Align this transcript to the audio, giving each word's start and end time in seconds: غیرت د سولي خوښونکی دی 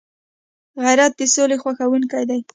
غیرت 0.83 1.13
د 1.19 1.21
سولي 1.33 1.57
خوښونکی 1.63 2.23
دی 2.29 2.39